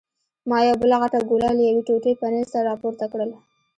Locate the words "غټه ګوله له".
1.01-1.63